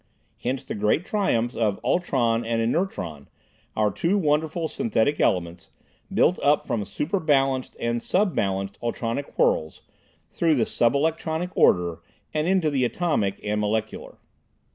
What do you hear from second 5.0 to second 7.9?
elements, built up from super balanced